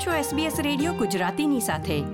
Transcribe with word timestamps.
છો 0.00 0.10
SBS 0.10 0.62
radio 0.62 0.92
ગુજરાતીની 0.92 1.60
સાથે. 1.60 2.04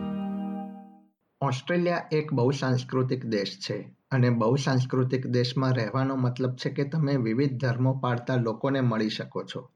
ઓસ્ટ્રેલિયા 1.40 2.08
એક 2.12 2.32
બહુ 2.32 2.50
સાંસ્કૃતિક 2.50 3.26
દેશ 3.26 3.58
છે 3.58 3.96
અને 4.10 4.30
બહુ 4.30 4.56
સાંસ્કૃતિક 4.56 5.26
દેશમાં 5.26 5.74
રહેવાનો 5.74 6.16
મતલબ 6.16 6.54
છે 6.54 6.70
કે 6.70 6.84
તમે 6.84 7.16
વિવિધ 7.16 7.58
ધર્મો 7.58 7.94
પાળતા 7.94 8.36
લોકોને 8.36 8.80
મળી 8.80 9.08
શકો 9.08 9.44
છો. 9.44 9.70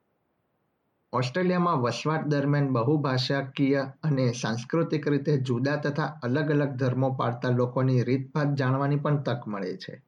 ઓસ્ટ્રેલિયામાં 1.13 1.77
વસવાટ 1.77 2.27
દરમિયાન 2.27 2.69
બહુભાષાકીય 2.69 3.93
અને 4.03 4.33
સાંસ્કૃતિક 4.33 5.09
રીતે 5.09 5.37
જુદા 5.37 5.77
તથા 5.77 6.21
અલગ 6.23 6.51
અલગ 6.51 6.69
ધર્મો 6.69 7.11
પાળતા 7.15 7.49
લોકોની 7.49 8.03
રીતભાત 8.03 8.55
જાણવાની 8.55 8.97
પણ 8.97 9.23
તક 9.23 9.49
મળે 9.49 9.77
છે. 9.77 10.03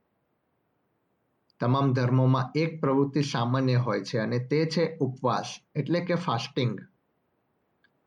તમામ 1.60 1.92
ધર્મોમાં 1.92 2.50
એક 2.54 2.80
પ્રવૃત્તિ 2.80 3.22
સામાન્ય 3.22 3.74
હોય 3.74 4.00
છે 4.00 4.18
અને 4.18 4.38
તે 4.38 4.66
છે 4.66 4.96
ઉપવાસ, 4.96 5.60
એટલે 5.74 6.00
કે 6.00 6.14
ફાસ્ટિંગ. 6.14 6.80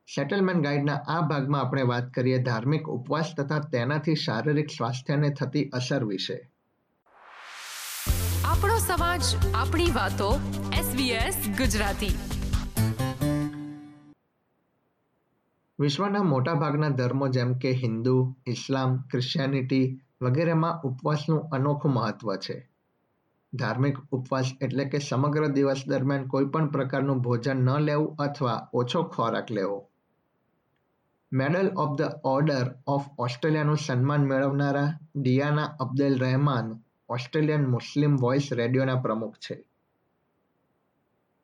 સેટલમેન્ટ 0.08 0.64
ગાઈડના 0.64 0.96
આ 0.96 1.22
ભાગમાં 1.22 1.62
આપણે 1.62 1.82
વાત 1.82 2.14
કરીએ 2.14 2.38
ધાર્મિક 2.38 2.90
ઉપવાસ 2.90 3.34
તથા 3.38 3.60
તેનાથી 3.60 4.16
શારીરિક 4.16 4.68
સ્વાસ્થ્યને 4.70 5.30
થતી 5.30 5.70
અસર 5.70 6.06
વિશે. 6.06 6.52
આપણો 8.46 8.78
સમાજ 8.78 9.22
આપણી 9.56 9.92
વાતો 9.92 10.40
SBS 10.72 11.58
ગુજરાતી. 11.58 12.16
વિશ્વના 15.80 16.24
મોટાભાગના 16.24 16.90
ધર્મો 16.90 17.28
જેમ 17.28 17.54
કે 17.54 17.72
હિન્દુ 17.72 18.36
ઇસ્લામ 18.48 18.98
ક્રિશ્ચિયાનિટી 18.98 20.00
વગેરેમાં 20.22 20.82
ઉપવાસનું 20.82 21.50
અનોખું 21.50 21.92
મહત્વ 21.92 22.36
છે. 22.36 22.70
ધાર્મિક 23.54 23.98
ઉપવાસ 24.12 24.52
એટલે 24.62 24.86
કે 24.86 25.00
સમગ્ર 25.00 25.48
દિવસ 25.48 25.84
દરમિયાન 25.88 26.26
કોઈ 26.26 26.46
પણ 26.46 26.68
પ્રકારનું 26.68 27.20
ભોજન 27.20 27.58
ન 27.58 27.80
લેવું 27.80 28.16
અથવા 28.16 28.70
ઓછો 28.74 29.04
ખોરાક 29.04 29.52
લેવો. 29.52 29.90
Medal 31.32 31.72
of 31.78 31.98
the 31.98 32.02
order 32.24 32.76
of 32.88 33.06
ઓસ્ટ્રેલિયાનું 33.18 33.78
સન્માન 33.78 34.24
મેળવનારા 34.24 35.00
Diana 35.16 35.64
Abdel 35.64 36.20
Rahman 36.20 36.80
Australian 37.10 37.66
Muslim 37.66 38.16
voice 38.18 38.54
રેડિયોના 38.54 38.96
પ્રમુખ 38.96 39.38
છે. 39.38 39.66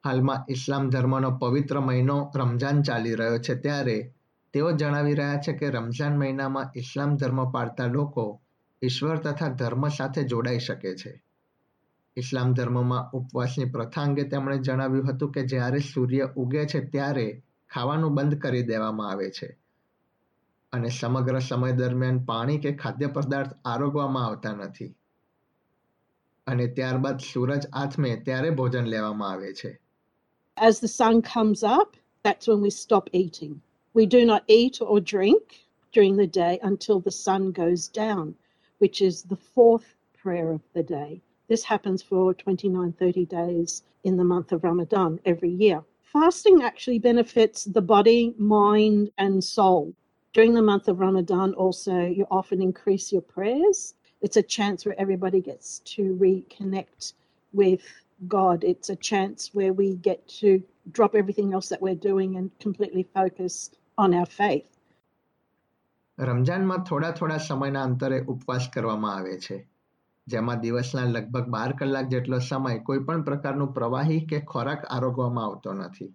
હાલમાં 0.05 0.45
ઇસ્લામ 0.49 0.89
ધર્મનો 0.89 1.31
પવિત્ર 1.31 1.79
મહિનો 1.79 2.31
રમઝાન 2.35 2.81
ચાલી 2.81 3.15
રહ્યો 3.15 3.37
છે 3.37 3.55
ત્યારે 3.55 4.13
તેઓ 4.53 4.71
જણાવી 4.71 5.13
રહ્યા 5.13 5.35
છે 5.35 5.53
કે 5.53 5.69
રમઝાન 5.69 6.17
મહિનામાં 6.17 6.71
ઇસ્લામ 6.75 7.17
ધર્મ 7.17 7.51
પાળતા 7.51 7.85
લોકો 7.85 8.41
ઈશ્વર 8.81 9.17
તથા 9.17 9.47
ધર્મ 9.47 9.87
સાથે 9.87 10.23
જોડાઈ 10.23 10.59
શકે 10.59 10.95
છે. 10.95 11.23
ઇસ્લામ 12.17 12.53
ધર્મમાં 12.53 13.09
ઉપવાસની 13.13 13.65
પ્રથા 13.65 14.01
અંગે 14.01 14.23
તેમણે 14.23 14.57
જણાવ્યું 14.57 15.09
હતું 15.09 15.31
કે 15.31 15.45
જ્યારે 15.45 15.79
સૂર્ય 15.79 16.29
ઉગે 16.35 16.65
છે 16.65 16.85
ત્યારે 16.85 17.43
ખાવાનું 17.73 18.15
બંધ 18.15 18.37
કરી 18.37 18.63
દેવામાં 18.63 19.11
આવે 19.11 19.29
છે. 19.29 19.60
અને 20.72 20.90
સમગ્ર 20.90 21.40
સમય 21.48 21.72
દરમિયાન 21.80 22.18
પાણી 22.30 22.62
કે 22.64 22.72
ખાદ્ય 22.82 23.08
પદાર્થ 23.16 23.52
આરોગવામાં 23.72 24.26
આવતા 24.26 24.54
નથી 24.60 24.88
અને 26.46 26.66
ત્યારબાદ 26.76 27.18
સૂરજ 27.28 27.64
આથમે 27.82 28.10
ત્યારે 28.26 28.50
ભોજન 28.60 28.90
લેવામાં 28.94 29.30
આવે 29.32 29.52
છે 29.60 29.72
As 30.56 30.80
the 30.80 30.88
sun 30.88 31.16
comes 31.22 31.62
up, 31.78 31.96
that's 32.24 32.48
when 32.48 32.60
we 32.66 32.70
stop 32.70 33.10
eating. 33.12 33.54
We 33.94 34.04
do 34.06 34.24
not 34.24 34.42
eat 34.46 34.76
or 34.80 35.00
drink 35.00 35.44
during 35.92 36.16
the 36.16 36.26
day 36.26 36.54
until 36.62 36.98
the 37.00 37.10
sun 37.10 37.52
goes 37.52 37.88
down, 37.88 38.34
which 38.80 39.02
is 39.08 39.22
the 39.22 39.36
fourth 39.54 39.88
prayer 40.22 40.50
of 40.52 40.62
the 40.72 40.82
day. 40.82 41.20
This 41.48 41.64
happens 41.64 42.02
for 42.02 42.34
29, 42.34 42.92
30 42.92 43.24
days 43.26 43.82
in 44.04 44.16
the 44.16 44.24
month 44.24 44.52
of 44.52 44.64
Ramadan 44.64 45.20
every 45.24 45.50
year. 45.50 45.82
Fasting 46.00 46.62
actually 46.62 46.98
benefits 46.98 47.64
the 47.64 47.82
body, 47.82 48.34
mind, 48.38 49.10
and 49.18 49.42
soul. 49.42 49.94
During 50.34 50.54
the 50.54 50.62
month 50.62 50.88
of 50.88 51.00
Ramadan, 51.00 51.54
also, 51.54 52.06
you 52.06 52.26
often 52.30 52.60
increase 52.60 53.10
your 53.10 53.22
prayers. 53.22 53.94
It's 54.22 54.36
a 54.36 54.42
chance 54.42 54.84
where 54.84 54.98
everybody 55.00 55.40
gets 55.40 55.78
to 55.94 56.02
reconnect 56.16 57.14
with 57.54 57.82
God. 58.28 58.64
It's 58.64 58.90
a 58.90 58.96
chance 58.96 59.50
where 59.54 59.72
we 59.72 59.96
get 59.96 60.26
to 60.40 60.62
drop 60.92 61.14
everything 61.14 61.52
else 61.52 61.68
that 61.68 61.80
we're 61.80 62.02
doing 62.10 62.36
and 62.36 62.50
completely 62.58 63.04
focus 63.14 63.70
on 63.98 64.14
our 64.14 64.26
faith. 64.26 64.66
રમજાનમાં 66.18 66.84
થોડા 66.84 67.08
થોડા 67.12 67.38
સમયના 67.38 67.80
અંતરે 67.82 68.18
ઉપવાસ 68.34 68.68
કરવામાં 68.74 69.16
આવે 69.16 69.34
છે 69.38 69.56
જેમાં 70.26 70.60
દિવસના 70.60 71.02
લગભગ 71.04 71.48
બાર 71.48 71.72
કલાક 71.72 72.06
જેટલો 72.08 72.38
સમય 72.40 72.78
કોઈ 72.78 72.98
પણ 72.98 73.22
પ્રકારનું 73.22 73.74
પ્રવાહી 73.74 74.22
કે 74.30 74.38
ખોરાક 74.52 74.86
આરોગવામાં 74.90 75.44
આવતો 75.44 75.72
નથી 75.72 76.08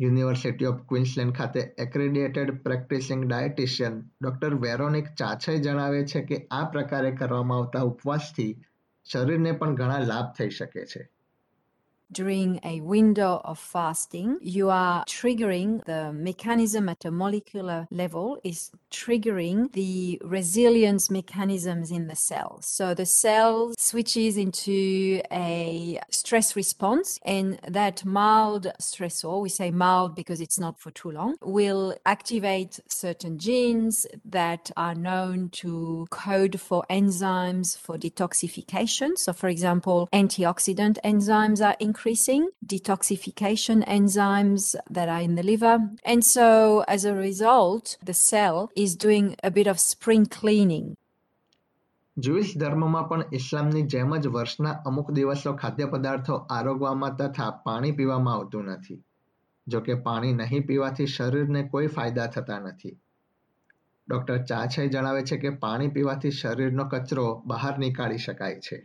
યુનિવર્સિટી 0.00 0.66
ઓફ 0.66 0.80
ક્વિન્સલેન્ડ 0.88 1.34
ખાતે 1.34 1.62
accredited 1.78 2.50
practising 2.62 3.24
dietitian 3.26 4.00
doctor 4.20 4.54
Veronique 4.54 5.08
ચાછે 5.18 5.58
જણાવે 5.58 6.04
છે 6.04 6.20
કે 6.20 6.46
આ 6.50 6.64
પ્રકારે 6.64 7.10
કરવામાં 7.10 7.58
આવતા 7.58 7.82
ઉપવાસથી 7.82 8.52
શરીરને 9.06 9.52
પણ 9.52 9.74
ઘણા 9.74 9.98
લાભ 9.98 10.30
થઈ 10.38 10.50
શકે 10.50 10.84
છે. 10.84 11.02
During 12.12 12.60
a 12.64 12.80
window 12.80 13.40
of 13.44 13.58
fasting, 13.58 14.38
you 14.40 14.70
are 14.70 15.04
triggering 15.04 15.84
the 15.84 16.12
mechanism 16.12 16.88
at 16.88 17.04
a 17.04 17.10
molecular 17.10 17.86
level 17.90 18.38
is 18.44 18.70
triggering 18.90 19.72
the 19.72 20.20
resilience 20.24 21.10
mechanisms 21.10 21.90
in 21.90 22.08
the 22.08 22.16
cell. 22.16 22.58
So 22.62 22.94
the 22.94 23.06
cell 23.06 23.72
switches 23.78 24.36
into 24.36 25.22
a 25.30 26.00
stress 26.10 26.56
response 26.56 27.18
and 27.24 27.58
that 27.66 28.04
mild 28.04 28.66
stressor, 28.80 29.40
we 29.40 29.48
say 29.48 29.70
mild 29.70 30.14
because 30.14 30.40
it's 30.40 30.58
not 30.58 30.80
for 30.80 30.90
too 30.90 31.10
long, 31.10 31.36
will 31.42 31.96
activate 32.04 32.80
certain 32.88 33.38
genes 33.38 34.06
that 34.24 34.70
are 34.76 34.94
known 34.94 35.50
to 35.50 36.06
code 36.10 36.60
for 36.60 36.84
enzymes 36.90 37.78
for 37.78 37.96
detoxification. 37.96 39.16
So 39.16 39.32
for 39.32 39.48
example, 39.48 40.08
antioxidant 40.12 40.98
enzymes 41.04 41.64
are 41.64 41.76
increased 41.78 41.99
increasing 42.00 42.48
detoxification 42.66 43.86
enzymes 43.86 44.74
that 44.88 45.06
are 45.06 45.20
in 45.20 45.34
the 45.34 45.42
liver. 45.42 45.90
And 46.02 46.24
so, 46.24 46.82
as 46.88 47.04
a 47.04 47.14
result, 47.14 47.98
the 48.02 48.14
cell 48.14 48.70
is 48.74 48.96
doing 48.96 49.36
a 49.44 49.50
bit 49.50 49.66
of 49.66 49.78
spring 49.82 50.24
cleaning. 50.28 50.86
જુઈશ 52.16 52.52
ધર્મમાં 52.56 53.02
પણ 53.10 53.20
ઇસ્લામની 53.32 53.82
જેમ 53.92 54.14
જ 54.14 54.30
વર્ષના 54.36 54.72
અમુક 54.88 55.10
દિવસો 55.18 55.52
ખાદ્ય 55.60 55.86
પદાર્થો 55.92 56.38
આરોગવામાં 56.56 57.18
તથા 57.20 57.50
પાણી 57.66 57.92
પીવામાં 57.98 58.36
આવતું 58.36 58.70
નથી 58.72 58.96
જો 59.66 59.80
કે 59.86 59.96
પાણી 60.06 60.32
નહીં 60.40 60.66
પીવાથી 60.70 61.08
શરીરને 61.16 61.62
કોઈ 61.74 61.90
ફાયદા 61.96 62.28
થતા 62.34 62.60
નથી 62.62 62.94
ડોક્ટર 64.08 64.38
ચાછે 64.50 64.80
જણાવે 64.86 65.22
છે 65.30 65.38
કે 65.44 65.52
પાણી 65.64 65.92
પીવાથી 65.98 66.34
શરીરનો 66.40 66.88
કચરો 66.94 67.28
બહાર 67.52 67.74
નીકાળી 67.84 68.24
શકાય 68.26 68.64
છે 68.68 68.80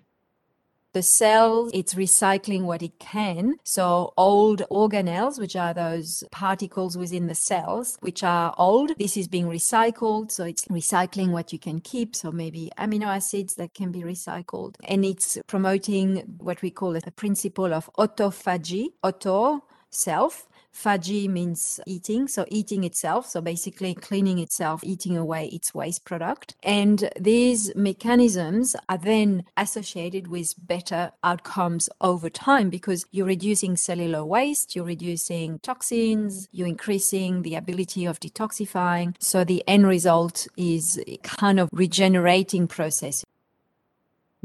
the 0.95 1.03
cell, 1.03 1.69
it's 1.73 1.93
recycling 1.93 2.63
what 2.63 2.81
it 2.81 2.97
can. 2.99 3.57
So 3.63 4.13
old 4.15 4.63
organelles, 4.71 5.37
which 5.37 5.55
are 5.57 5.73
those 5.73 6.23
particles 6.31 6.97
within 6.97 7.27
the 7.27 7.35
cells, 7.35 7.97
which 7.99 8.23
are 8.23 8.55
old, 8.57 8.97
this 8.97 9.17
is 9.17 9.27
being 9.27 9.47
recycled. 9.47 10.31
So 10.31 10.45
it's 10.45 10.65
recycling 10.69 11.31
what 11.31 11.51
you 11.51 11.59
can 11.59 11.81
keep. 11.81 12.15
So 12.15 12.31
maybe 12.31 12.71
amino 12.79 13.07
acids 13.07 13.55
that 13.55 13.73
can 13.73 13.91
be 13.91 14.03
recycled. 14.03 14.75
And 14.85 15.03
it's 15.03 15.37
promoting 15.47 16.23
what 16.37 16.61
we 16.61 16.71
call 16.71 16.95
a 16.95 17.01
principle 17.11 17.73
of 17.73 17.89
autophagy, 17.99 18.85
auto, 19.03 19.65
self, 19.89 20.47
Phagy 20.75 21.29
means 21.29 21.79
eating, 21.87 22.27
so 22.27 22.45
eating 22.49 22.83
itself, 22.83 23.27
so 23.29 23.41
basically 23.41 23.93
cleaning 23.93 24.39
itself, 24.39 24.83
eating 24.83 25.15
away 25.17 25.47
its 25.47 25.73
waste 25.73 26.03
product. 26.05 26.55
And 26.63 27.09
these 27.19 27.73
mechanisms 27.75 28.75
are 28.89 28.97
then 28.97 29.45
associated 29.55 30.27
with 30.27 30.53
better 30.57 31.11
outcomes 31.23 31.89
over 32.01 32.29
time 32.29 32.69
because 32.69 33.05
you're 33.11 33.25
reducing 33.25 33.77
cellular 33.77 34.25
waste, 34.25 34.75
you're 34.75 34.85
reducing 34.85 35.59
toxins, 35.59 36.47
you're 36.51 36.67
increasing 36.67 37.43
the 37.43 37.55
ability 37.55 38.05
of 38.05 38.19
detoxifying. 38.19 39.15
So 39.19 39.43
the 39.43 39.63
end 39.67 39.87
result 39.87 40.47
is 40.57 41.01
kind 41.23 41.59
of 41.59 41.69
regenerating 41.71 42.67
process. 42.67 43.23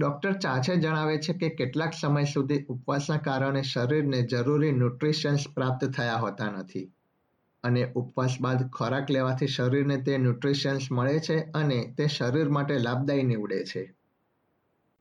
Doctor 0.01 0.33
ચાછે 0.45 0.73
જણાવે 0.77 1.19
છે 1.27 1.35
કે 1.41 1.51
કેટલાક 1.59 1.99
સમય 1.99 2.31
સુધી 2.33 2.63
ઉપવાસના 2.75 3.21
કારણે 3.29 3.63
શરીરને 3.73 4.23
જરૂરી 4.33 4.73
nutritions 4.81 5.47
પ્રાપ્ત 5.57 5.87
થયા 5.99 6.19
હોતા 6.25 6.51
નથી 6.51 6.87
અને 7.65 7.83
ઉપવાસ 8.03 8.37
બાદ 8.41 8.67
ખોરાક 8.77 9.15
લેવાથી 9.17 9.55
શરીરને 9.57 9.97
તે 10.07 10.19
ન્યુટ્રિશન્સ 10.27 10.91
મળે 10.99 11.17
છે 11.29 11.39
અને 11.63 11.81
તે 11.97 12.07
શરીર 12.17 12.53
માટે 12.59 12.79
લાભદાયી 12.89 13.31
નીવડે 13.33 13.65
છે 13.73 13.87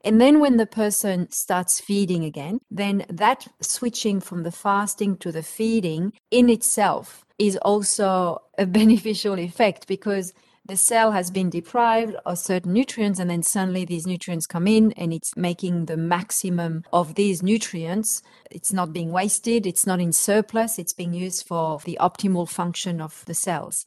And 0.04 0.20
then 0.20 0.40
when 0.40 0.56
the 0.56 0.66
person 0.66 1.30
starts 1.30 1.78
feeding 1.78 2.24
again, 2.24 2.60
then 2.70 3.04
that 3.10 3.46
switching 3.60 4.20
from 4.20 4.44
the 4.44 4.52
fasting 4.52 5.16
to 5.18 5.30
the 5.30 5.42
feeding 5.42 6.12
in 6.30 6.48
itself 6.48 7.26
is 7.38 7.58
also 7.58 8.40
a 8.56 8.66
beneficial 8.78 9.38
effect 9.38 9.86
because 9.86 10.32
The 10.65 10.77
cell 10.77 11.11
has 11.11 11.29
been 11.29 11.51
deprived 11.51 12.15
of 12.25 12.39
certain 12.39 12.73
nutrients, 12.73 13.19
and 13.19 13.29
then 13.29 13.43
suddenly 13.43 13.85
these 13.85 14.07
nutrients 14.07 14.47
come 14.47 14.67
in, 14.67 14.93
and 14.93 15.13
it's 15.13 15.37
making 15.37 15.85
the 15.85 15.97
maximum 15.97 16.83
of 16.91 17.13
these 17.13 17.43
nutrients. 17.43 18.23
It's 18.49 18.73
not 18.73 18.91
being 18.91 19.11
wasted, 19.11 19.67
it's 19.67 19.85
not 19.85 19.99
in 19.99 20.11
surplus, 20.11 20.79
it's 20.79 20.93
being 20.93 21.13
used 21.13 21.45
for 21.45 21.79
the 21.85 21.99
optimal 22.01 22.49
function 22.49 22.99
of 22.99 23.23
the 23.25 23.35
cells. 23.35 23.85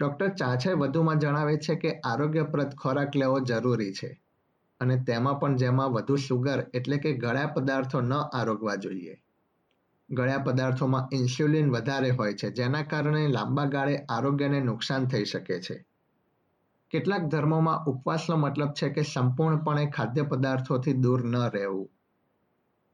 doctor 0.00 0.28
ચાછે 0.40 0.72
વધુમાં 0.74 1.14
જણાવે 1.22 1.54
છે 1.58 1.74
કે 1.74 1.90
આરોગ્યપ્રદ 2.04 2.74
ખોરાક 2.74 3.16
લેવો 3.16 3.38
જરૂરી 3.40 3.92
છે 3.92 4.10
અને 4.80 4.96
તેમાં 5.08 5.32
પણ 5.40 5.56
જેમાં 5.56 5.88
વધુ 5.96 6.16
સુગર 6.26 6.58
એટલે 6.74 6.98
કે 6.98 7.12
ગળ્યા 7.22 7.46
પદાર્થો 7.56 8.00
ન 8.00 8.12
આરોગવા 8.12 8.76
જોઈએ 8.84 9.14
ગળ્યા 10.09 10.37
પદાર્થોમાં 10.37 11.07
ઇન્સ્યુલિન 11.11 11.71
વધારે 11.71 12.09
હોય 12.09 12.33
છે, 12.33 12.51
જેના 12.51 12.81
કારણે 12.81 13.27
લાંબા 13.27 13.65
ગાળે 13.65 13.97
આરોગ્યને 13.97 14.59
નુકસાન 14.59 15.07
થઈ 15.07 15.25
શકે 15.25 15.61
છે. 15.61 15.85
કેટલાક 16.91 17.21
ધર્મોમાં 17.21 17.85
ઉપવાસનો 17.85 18.37
મતલબ 18.37 18.69
છે 18.69 18.89
કે 18.89 19.01
સંપૂર્ણપણે 19.01 19.85
ખાદ્ય 19.85 20.21
પદાર્થોથી 20.21 20.93
દૂર 20.93 21.25
ન 21.25 21.35
રહેવું. 21.35 21.89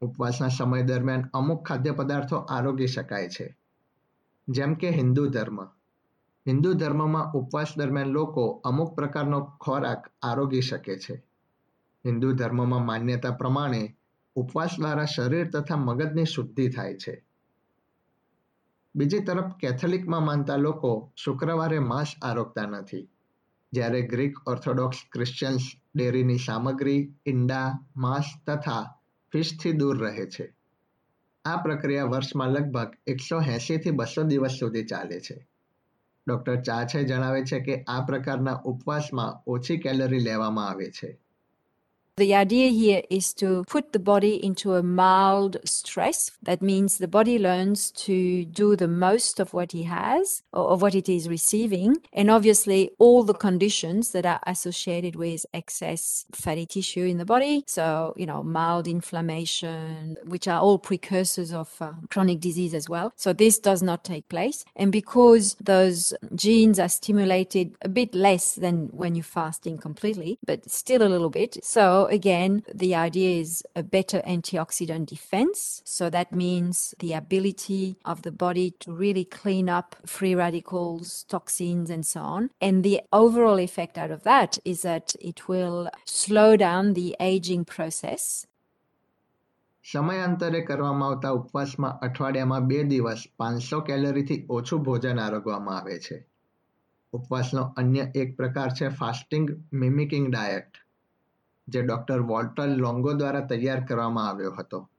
ઉપવાસના 0.02 0.48
સમય 0.48 0.82
દરમિયાન 0.82 1.30
અમુક 1.34 1.66
ખાદ્ય 1.68 1.92
પદાર્થો 1.92 2.36
આરોગી 2.36 2.88
શકાય 2.88 3.30
છે. 3.30 3.58
જેમ 4.48 4.74
કે 4.74 4.90
હિન્દુ 4.90 5.28
ધર્મ. 5.28 5.64
હિન્દુ 6.48 6.74
ધર્મમાં 6.74 7.32
ઉપવાસ 7.32 7.78
દરમિયાન 7.78 8.10
લોકો 8.10 8.62
અમુક 8.66 8.96
પ્રકારનો 8.96 9.42
ખોરાક 9.42 10.12
આરોગી 10.22 10.62
શકે 10.62 11.00
છે. 11.00 11.24
હિન્દુ 12.06 12.32
ધર્મમાં 12.32 12.86
માન્યતા 12.86 13.32
પ્રમાણે 13.32 13.99
ઉપવાસ 14.36 14.70
દ્વારા 14.80 15.06
શરીર 15.06 15.50
તથા 15.50 15.76
મગજની 15.76 16.26
શુદ્ધિ 16.26 16.70
થાય 16.70 16.94
છે. 16.94 17.26
બીજી 18.96 19.20
તરફ 19.20 19.56
કેથોલિકમાં 19.56 20.26
માનતા 20.26 20.56
લોકો 20.56 21.12
શુક્રવારે 21.16 21.80
માંસ 21.80 22.14
આરોગતા 22.22 22.62
નથી. 22.62 23.10
જ્યારે 23.74 24.02
ગ્રીક 24.02 24.50
ઓર્થોડોક્સ 24.50 24.98
ક્રિશ્ચિયન્સ 25.12 25.62
ડેરીની 25.96 26.38
સામગ્રી, 26.38 27.16
ઈંડા, 27.26 27.80
માંસ 27.96 28.26
તથા 28.48 28.96
ફિશથી 29.32 29.72
દૂર 29.72 30.04
રહે 30.04 30.26
છે. 30.26 30.56
આ 31.46 31.58
પ્રક્રિયા 31.58 32.04
વર્ષમાં 32.04 32.50
લગભગ 32.50 32.92
એકસો 33.08 33.42
એંશીથી 33.42 33.92
બસો 33.92 34.24
દિવસ 34.24 34.52
સુધી 34.52 34.86
ચાલે 34.86 35.20
છે. 35.20 35.48
ડોક્ટર 36.28 36.62
ચાછે 36.62 37.04
જણાવે 37.04 37.44
છે 37.44 37.60
કે 37.60 37.84
આ 37.84 38.06
પ્રકારના 38.06 38.62
ઉપવાસમાં 38.66 39.44
ઓછી 39.48 39.78
કેલરી 39.78 40.20
લેવામાં 40.20 40.70
આવે 40.70 40.92
છે. 40.92 41.20
The 42.20 42.36
idea 42.36 42.68
here 42.68 43.04
is 43.10 43.34
to 43.36 43.64
put 43.70 43.94
the 43.94 43.98
body 43.98 44.44
into 44.44 44.74
a 44.74 44.84
mild 44.84 45.56
stress. 45.64 46.32
That 46.44 46.62
means 46.62 46.98
the 46.98 47.08
body 47.08 47.40
learns 47.40 47.92
to 47.92 48.44
do 48.44 48.76
the 48.76 48.90
most 48.90 49.40
of 49.40 49.54
what 49.54 49.72
he 49.72 49.84
has 49.84 50.44
or 50.52 50.72
of 50.72 50.82
what 50.82 50.96
it 50.96 51.08
is 51.08 51.30
receiving. 51.30 51.96
And 52.12 52.30
obviously, 52.30 52.92
all 53.00 53.24
the 53.24 53.34
conditions 53.34 54.12
that 54.12 54.26
are 54.26 54.42
associated 54.46 55.16
with 55.16 55.46
excess 55.54 56.26
fatty 56.34 56.66
tissue 56.66 57.06
in 57.06 57.20
the 57.20 57.26
body. 57.26 57.64
So, 57.68 58.14
you 58.18 58.26
know, 58.26 58.44
mild 58.44 58.86
inflammation, 58.86 60.18
which 60.26 60.46
are 60.46 60.60
all 60.60 60.78
precursors 60.78 61.54
of 61.54 61.74
uh, 61.80 61.94
chronic 62.10 62.42
disease 62.42 62.74
as 62.74 62.90
well. 62.90 63.14
So, 63.16 63.32
this 63.32 63.60
does 63.60 63.82
not 63.82 64.04
take 64.04 64.28
place. 64.28 64.66
And 64.76 64.92
because 64.92 65.56
those 65.62 66.14
genes 66.36 66.80
are 66.80 66.90
stimulated 66.90 67.78
a 67.82 67.88
bit 67.88 68.14
less 68.14 68.56
than 68.56 68.88
when 68.88 69.16
you're 69.16 69.24
fasting 69.24 69.78
completely, 69.78 70.38
but 70.46 70.70
still 70.70 71.02
a 71.02 71.08
little 71.08 71.30
bit. 71.30 71.64
So, 71.64 72.09
again, 72.19 72.63
the 72.83 72.95
idea 72.95 73.31
is 73.41 73.53
a 73.75 73.83
better 73.83 74.21
antioxidant 74.35 75.07
defense. 75.07 75.83
So 75.85 76.09
that 76.11 76.31
means 76.33 76.95
the 76.99 77.13
ability 77.15 77.97
of 78.05 78.23
the 78.23 78.33
body 78.45 78.69
to 78.81 78.93
really 78.93 79.25
clean 79.25 79.69
up 79.69 79.97
free 80.07 80.35
radicals, 80.35 81.25
toxins, 81.29 81.91
and 81.91 82.05
so 82.07 82.21
on. 82.21 82.51
And 82.61 82.85
the 82.85 83.01
overall 83.13 83.59
effect 83.59 83.99
out 83.99 84.11
of 84.11 84.23
that 84.25 84.59
is 84.65 84.83
that 84.83 85.15
it 85.21 85.49
will 85.49 85.91
slow 86.05 86.51
down 86.57 86.95
the 86.95 87.09
aging 87.21 87.65
process. 87.77 88.47
સમયાંતરે 89.85 90.61
કરવામાં 90.69 91.09
આવતા 91.09 91.31
ઉપવાસમાં 91.39 91.99
અઠવાડિયામાં 92.07 92.69
બે 92.69 92.79
દિવસ 92.93 93.25
પાંચસો 93.41 93.81
કેલરીથી 93.89 94.39
ઓછું 94.59 94.87
ભોજન 94.87 95.19
આરોગવામાં 95.25 95.75
આવે 95.81 95.99
છે 96.07 96.17
ઉપવાસનો 97.13 97.65
અન્ય 97.83 98.07
એક 98.23 98.33
પ્રકાર 98.39 98.71
છે 98.79 98.89
ફાસ્ટિંગ 99.01 99.53
મિમિકિંગ 99.83 100.31
ડાયટ 100.33 100.81
જે 101.70 101.82
ડોક્ટર 101.82 102.20
વોલ્ટર 102.20 102.68
લોંગો 102.78 103.14
દ્વારા 103.14 103.42
તૈયાર 103.42 103.80
કરવામાં 103.80 104.30
આવ્યો 104.30 104.52
હતો. 104.52 104.90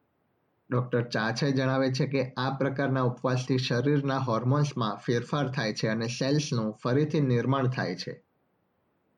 ડોક્ટર 0.70 1.02
ચાછે 1.02 1.52
જણાવે 1.52 1.90
છે 1.90 2.06
કે 2.06 2.32
આ 2.37 2.50
પ્રકારના 2.50 3.02
ઉપવાસથી 3.02 3.58
શરીરના 3.58 4.19
હોર્મોન્સમાં 4.19 4.96
ફેરફાર 4.96 5.49
થાય 5.49 5.72
છે 5.72 5.88
અને 5.88 6.08
સેલ્સનું 6.08 6.72
ફરીથી 6.82 7.20
નિર્માણ 7.20 7.69
થાય 7.69 7.94
છે. 7.94 8.14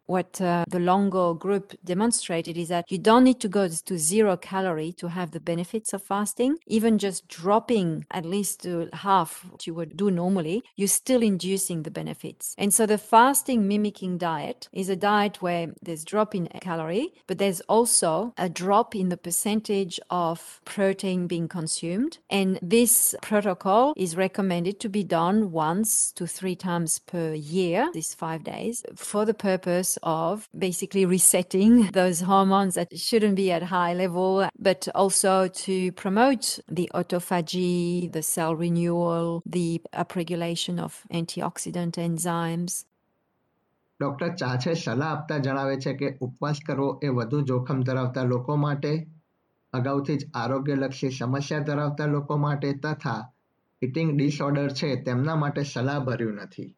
What 0.07 0.41
uh, 0.41 0.65
the 0.69 0.79
Longo 0.79 1.35
group 1.35 1.75
demonstrated 1.85 2.57
is 2.57 2.69
that 2.69 2.91
you 2.91 2.99
don't 2.99 3.25
need 3.25 3.41
to 3.41 3.49
go 3.49 3.69
to 3.69 3.99
zero 3.99 4.37
calorie 4.37 4.93
to 4.93 5.09
have 5.09 5.31
the 5.31 5.41
benefits 5.41 5.93
of 5.93 6.03
fasting. 6.03 6.57
Even 6.67 6.99
just 6.99 7.29
dropping 7.29 8.05
at 8.11 8.25
least 8.25 8.63
to 8.63 8.89
half 8.93 9.45
what 9.51 9.67
you 9.67 9.75
would 9.75 9.97
do 9.97 10.11
normally, 10.11 10.63
you're 10.77 10.89
still 10.89 11.23
inducing 11.23 11.83
the 11.83 11.91
benefits. 11.91 12.55
And 12.59 12.75
so 12.75 12.87
the 12.87 12.99
fasting 12.99 13.69
mimicking 13.69 14.19
diet 14.19 14.69
is 14.73 14.89
a 14.89 14.97
diet 14.97 15.41
where 15.41 15.69
there's 15.81 16.05
drop 16.05 16.35
in 16.35 16.49
calorie, 16.61 17.13
but 17.27 17.39
there's 17.39 17.61
also 17.63 18.35
a 18.37 18.49
drop 18.49 18.95
in 18.95 19.09
the 19.09 19.17
percentage 19.17 20.01
of 20.11 20.61
protein 20.65 21.27
being 21.27 21.49
consumed. 21.49 22.19
And 22.31 22.59
this 22.61 23.15
protocol 23.23 23.95
is 23.97 24.17
recommended 24.17 24.81
to 24.81 24.89
be 24.89 25.05
done 25.05 25.53
once 25.53 26.13
to 26.13 26.27
three 26.27 26.57
times 26.57 26.99
per 26.99 27.35
year, 27.35 27.91
these 27.93 28.15
five 28.15 28.45
days, 28.45 28.85
for 28.95 29.25
the 29.25 29.35
purpose 29.35 29.92
of 30.04 30.50
basically 30.58 31.06
resetting 31.06 31.92
those 31.92 32.22
hormones 32.22 32.76
that 32.76 32.98
shouldn't 32.98 33.36
be 33.36 33.52
at 33.52 33.64
high 33.64 33.94
level, 33.94 34.50
but 34.58 34.88
also 34.96 35.48
to 35.48 35.92
promote 35.94 36.60
the 36.68 36.90
autophagy, 36.94 38.12
the 38.12 38.24
cell 38.24 38.56
renewal, 38.56 39.42
the 39.46 39.82
upregulation 39.94 40.80
of 40.80 41.02
antioxidant 41.14 41.98
enzymes. 41.98 42.86
Doctor 44.00 44.28
ચાછે 44.36 44.74
સલાહ 44.74 45.08
આપતા 45.08 45.38
જણાવે 45.38 45.78
છે 45.78 45.94
કે 45.94 46.10
ઉપવાસ 46.22 46.60
કરવો 46.68 46.90
એ 47.04 47.10
વધુ 47.10 47.40
જોખમ 47.42 47.80
ધરાવતા 47.82 48.24
લોકો 48.24 48.56
માટે 48.56 48.92
અગાઉથી 49.74 50.18
જ 50.18 50.28
આરોગ્યલક્ષી 50.34 51.10
સમસ્યા 51.10 51.60
ધરાવતા 51.60 52.06
લોકો 52.06 52.38
માટે 52.38 52.74
તથા 52.74 53.22
ઇટિંગ 53.82 54.12
ડિસઓર્ડર 54.18 54.70
છે 54.74 54.96
તેમના 54.96 55.36
માટે 55.36 55.64
સલાહ 55.64 56.00
ભર્યું 56.00 56.34
નથી 56.34 56.70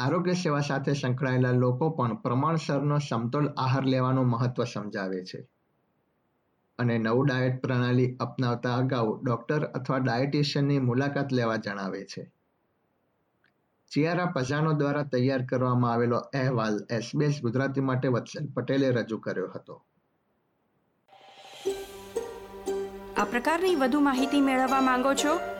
આરોગ્ય 0.00 0.32
સેવા 0.32 0.60
સાથે 0.60 0.92
સંકળાયેલા 0.92 1.52
લોકો 1.52 1.90
પણ 1.90 2.14
પ્રમાણસરનો 2.14 2.98
સમતોલ 2.98 3.48
આહાર 3.48 3.84
લેવાનું 3.84 4.26
મહત્વ 4.26 4.64
સમજાવે 4.64 5.24
છે. 5.24 5.40
અને 6.78 6.98
નવું 6.98 7.26
ડાયટ 7.26 7.62
પ્રણાલી 7.62 8.16
અપનાવતા 8.20 8.76
અગાઉ 8.76 9.24
ડોક્ટર 9.24 9.64
અથવા 9.64 9.98
ડાયટિશિયનની 9.98 10.78
મુલાકાત 10.78 11.32
લેવા 11.32 11.56
જણાવે 11.56 12.04
છે. 12.04 12.32
ચિયારા 13.90 14.32
પઝાનો 14.36 14.72
દ્વારા 14.72 15.02
તૈયાર 15.02 15.46
કરવામાં 15.46 15.92
આવેલો 15.92 16.16
અહેવાલ 16.16 16.80
એસબીએસ 16.90 17.42
ગુજરાતી 17.42 17.80
માટે 17.80 18.08
વત્સલ 18.08 18.46
પટેલે 18.54 18.90
રજૂ 18.90 19.18
કર્યો 19.18 19.48
હતો. 19.54 19.82
આ 23.16 23.24
પ્રકારની 23.24 23.76
વધુ 23.76 24.00
માહિતી 24.00 24.40
મેળવવા 24.40 24.80
માંગો 24.80 25.14
છો? 25.14 25.59